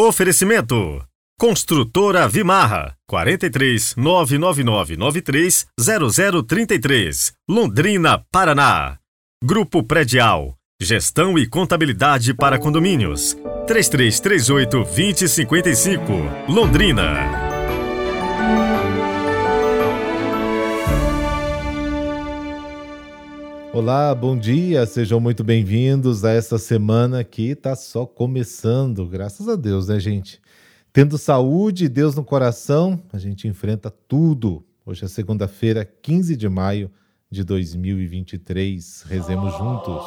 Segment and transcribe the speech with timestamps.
[0.00, 1.04] Oferecimento
[1.36, 8.98] Construtora Vimarra 43 99993 0033 Londrina, Paraná.
[9.42, 16.12] Grupo Predial Gestão e Contabilidade para Condomínios 3338 2055
[16.48, 17.47] Londrina.
[23.74, 29.56] Olá, bom dia, sejam muito bem-vindos a essa semana que está só começando, graças a
[29.56, 30.40] Deus, né, gente?
[30.90, 34.64] Tendo saúde e Deus no coração, a gente enfrenta tudo.
[34.86, 36.90] Hoje é segunda-feira, 15 de maio
[37.30, 39.02] de 2023.
[39.06, 40.02] Rezemos juntos.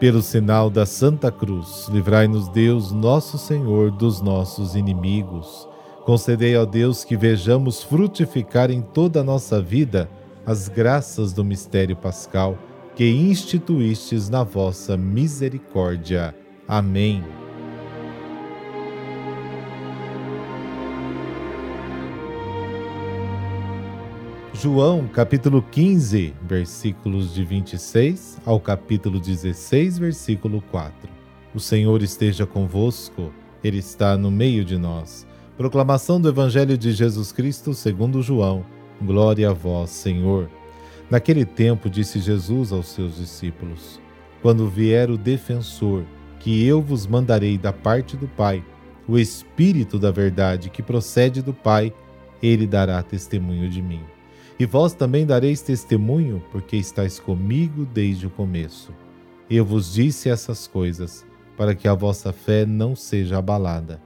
[0.00, 5.70] Pelo sinal da Santa Cruz, livrai-nos Deus, nosso Senhor, dos nossos inimigos.
[6.04, 10.10] Concedei ao Deus que vejamos frutificar em toda a nossa vida
[10.44, 12.58] as graças do mistério pascal
[12.96, 16.34] que instituístes na vossa misericórdia.
[16.66, 17.22] Amém.
[24.52, 31.08] João, capítulo 15, versículos de 26 ao capítulo 16, versículo 4.
[31.54, 35.26] O Senhor esteja convosco, Ele está no meio de nós.
[35.62, 38.66] Proclamação do Evangelho de Jesus Cristo segundo João.
[39.00, 40.50] Glória a vós, Senhor.
[41.08, 44.00] Naquele tempo disse Jesus aos seus discípulos:
[44.42, 46.02] Quando vier o defensor,
[46.40, 48.64] que eu vos mandarei da parte do Pai,
[49.06, 51.94] o Espírito da verdade que procede do Pai,
[52.42, 54.00] ele dará testemunho de mim.
[54.58, 58.92] E vós também dareis testemunho, porque estáis comigo desde o começo.
[59.48, 61.24] Eu vos disse essas coisas,
[61.56, 64.00] para que a vossa fé não seja abalada.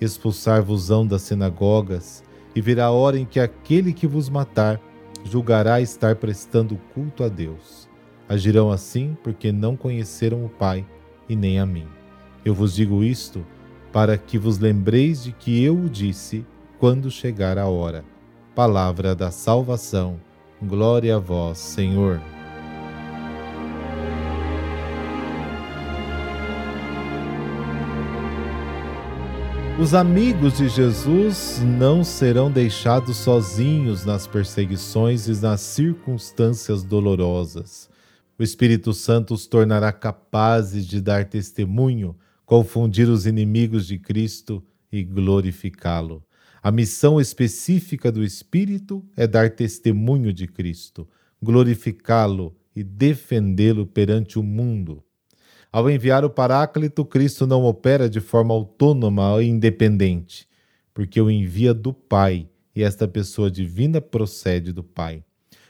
[0.00, 4.80] Expulsar-vos-ão das sinagogas, e virá a hora em que aquele que vos matar
[5.24, 7.88] julgará estar prestando culto a Deus.
[8.28, 10.86] Agirão assim porque não conheceram o Pai
[11.28, 11.86] e nem a mim.
[12.44, 13.44] Eu vos digo isto
[13.92, 16.46] para que vos lembreis de que eu o disse
[16.78, 18.04] quando chegar a hora.
[18.54, 20.20] Palavra da salvação.
[20.62, 22.20] Glória a vós, Senhor.
[29.80, 37.88] Os amigos de Jesus não serão deixados sozinhos nas perseguições e nas circunstâncias dolorosas.
[38.38, 42.14] O Espírito Santo os tornará capazes de dar testemunho,
[42.44, 46.22] confundir os inimigos de Cristo e glorificá-lo.
[46.62, 51.08] A missão específica do Espírito é dar testemunho de Cristo,
[51.42, 55.02] glorificá-lo e defendê-lo perante o mundo.
[55.72, 60.48] Ao enviar o Paráclito, Cristo não opera de forma autônoma e independente,
[60.92, 65.22] porque o envia do Pai, e esta pessoa divina procede do Pai.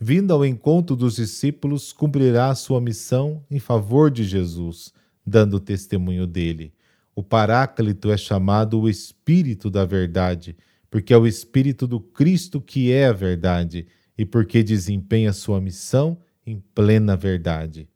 [0.00, 4.92] Vindo ao encontro dos discípulos, cumprirá a sua missão em favor de Jesus,
[5.26, 6.72] dando testemunho dele.
[7.14, 10.56] O Paráclito é chamado o Espírito da Verdade,
[10.90, 13.86] porque é o Espírito do Cristo que é a verdade
[14.16, 17.88] e porque desempenha sua missão em plena verdade.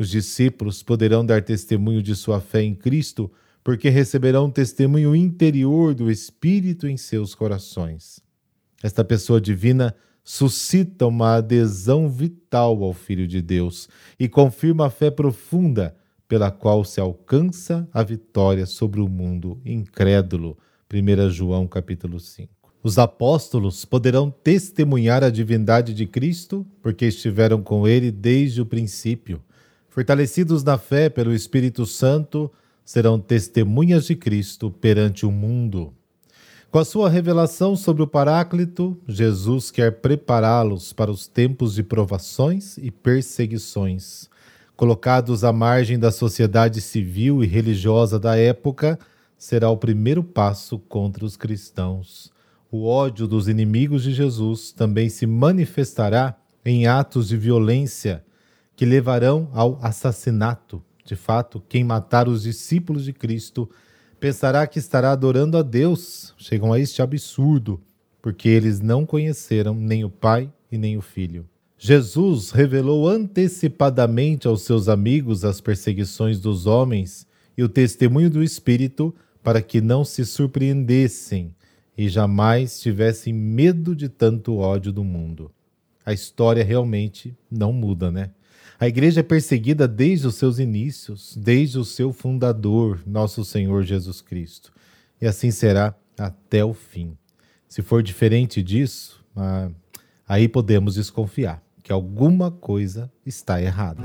[0.00, 3.30] Os discípulos poderão dar testemunho de sua fé em Cristo
[3.62, 8.18] porque receberão testemunho interior do Espírito em seus corações.
[8.82, 9.94] Esta pessoa divina
[10.24, 15.94] suscita uma adesão vital ao Filho de Deus e confirma a fé profunda
[16.26, 20.56] pela qual se alcança a vitória sobre o mundo incrédulo.
[20.90, 22.50] 1 João capítulo 5.
[22.82, 29.42] Os apóstolos poderão testemunhar a divindade de Cristo porque estiveram com ele desde o princípio
[30.00, 32.50] fortalecidos na fé pelo Espírito Santo,
[32.82, 35.92] serão testemunhas de Cristo perante o mundo.
[36.70, 42.78] Com a sua revelação sobre o Paráclito, Jesus quer prepará-los para os tempos de provações
[42.78, 44.30] e perseguições.
[44.74, 48.98] Colocados à margem da sociedade civil e religiosa da época,
[49.36, 52.32] será o primeiro passo contra os cristãos.
[52.72, 58.24] O ódio dos inimigos de Jesus também se manifestará em atos de violência
[58.80, 60.82] que levarão ao assassinato.
[61.04, 63.68] De fato, quem matar os discípulos de Cristo
[64.18, 66.32] pensará que estará adorando a Deus.
[66.38, 67.78] Chegam a este absurdo,
[68.22, 71.46] porque eles não conheceram nem o Pai e nem o Filho.
[71.76, 77.26] Jesus revelou antecipadamente aos seus amigos as perseguições dos homens
[77.58, 81.54] e o testemunho do Espírito para que não se surpreendessem
[81.98, 85.50] e jamais tivessem medo de tanto ódio do mundo.
[86.02, 88.30] A história realmente não muda, né?
[88.78, 94.20] A igreja é perseguida desde os seus inícios, desde o seu fundador, nosso Senhor Jesus
[94.20, 94.72] Cristo.
[95.20, 97.16] E assim será até o fim.
[97.68, 99.70] Se for diferente disso, ah,
[100.26, 104.02] aí podemos desconfiar, porque alguma coisa está errada.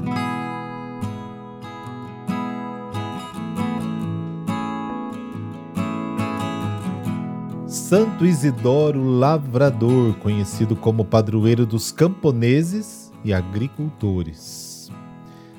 [7.65, 14.89] Santo Isidoro Lavrador, conhecido como padroeiro dos camponeses e agricultores.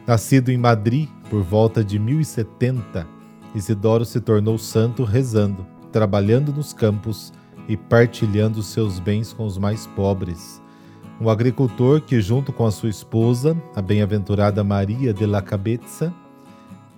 [0.07, 3.07] Nascido em Madrid por volta de 1070,
[3.55, 7.33] Isidoro se tornou santo rezando, trabalhando nos campos
[7.69, 10.63] e partilhando seus bens com os mais pobres.
[11.21, 16.15] Um agricultor que, junto com a sua esposa, a bem-aventurada Maria de la Cabeza,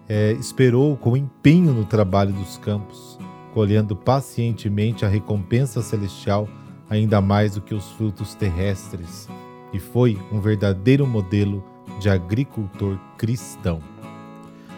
[0.08, 3.18] é, esperou com empenho no trabalho dos campos
[3.58, 6.48] colhendo pacientemente a recompensa celestial
[6.88, 9.28] ainda mais do que os frutos terrestres,
[9.72, 11.64] e foi um verdadeiro modelo
[12.00, 13.80] de agricultor cristão.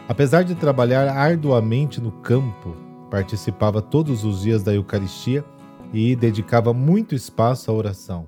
[0.08, 2.74] Apesar de trabalhar arduamente no campo,
[3.10, 5.44] participava todos os dias da Eucaristia
[5.92, 8.26] e dedicava muito espaço à oração,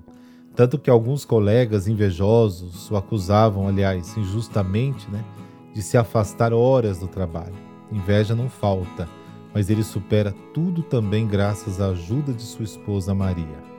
[0.55, 5.23] tanto que alguns colegas invejosos o acusavam, aliás, injustamente, né,
[5.73, 7.55] de se afastar horas do trabalho.
[7.91, 9.07] Inveja não falta
[9.53, 13.72] mas ele supera tudo também graças à ajuda de sua esposa Maria.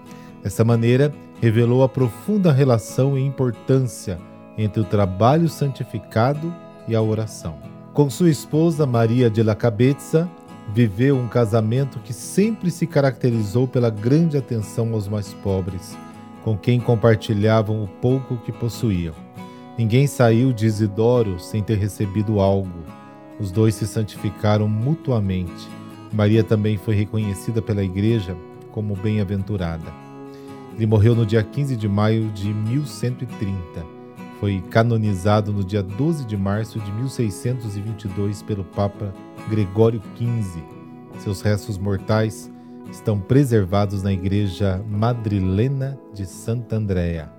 [0.44, 4.18] Dessa maneira, revelou a profunda relação e importância
[4.56, 6.54] entre o trabalho santificado
[6.86, 7.56] e a oração.
[7.92, 10.30] Com sua esposa Maria de la Cabeza,
[10.72, 15.96] viveu um casamento que sempre se caracterizou pela grande atenção aos mais pobres,
[16.44, 19.14] com quem compartilhavam o pouco que possuíam.
[19.76, 22.84] Ninguém saiu de Isidoro sem ter recebido algo
[23.38, 25.68] os dois se santificaram mutuamente.
[26.12, 28.36] Maria também foi reconhecida pela Igreja
[28.70, 30.03] como bem-aventurada.
[30.76, 33.54] Ele morreu no dia 15 de maio de 1130.
[34.40, 39.14] Foi canonizado no dia 12 de março de 1622 pelo Papa
[39.48, 40.62] Gregório XV.
[41.20, 42.50] Seus restos mortais
[42.90, 47.32] estão preservados na Igreja Madrilena de Santa Andrea.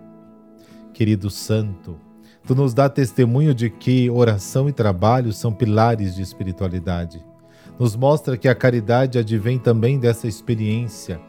[0.93, 1.99] Querido santo,
[2.47, 7.25] Tu nos dá testemunho de que oração e trabalho são pilares de espiritualidade.
[7.79, 11.19] Nos mostra que a caridade advém também dessa experiência.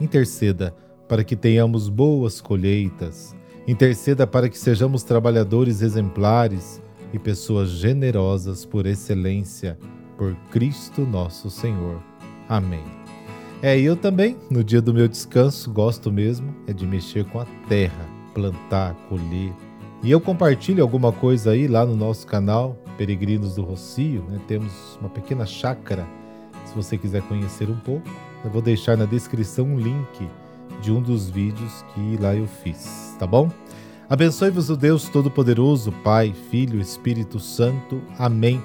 [0.00, 0.72] Interceda
[1.10, 3.34] para que tenhamos boas colheitas.
[3.66, 6.80] Interceda para que sejamos trabalhadores exemplares
[7.12, 9.76] e pessoas generosas por excelência,
[10.16, 12.00] por Cristo nosso Senhor.
[12.48, 12.84] Amém.
[13.60, 17.46] É, eu também, no dia do meu descanso, gosto mesmo é de mexer com a
[17.68, 19.52] terra, plantar, colher
[20.02, 24.24] e eu compartilho alguma coisa aí lá no nosso canal Peregrinos do Rocio.
[24.28, 24.40] Né?
[24.46, 26.06] Temos uma pequena chácara.
[26.64, 28.08] Se você quiser conhecer um pouco,
[28.44, 30.28] eu vou deixar na descrição um link
[30.80, 33.50] de um dos vídeos que lá eu fiz, tá bom?
[34.08, 38.02] Abençoe-vos o Deus Todo-Poderoso, Pai, Filho, Espírito Santo.
[38.18, 38.60] Amém.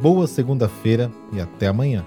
[0.00, 2.04] Boa segunda-feira e até amanhã.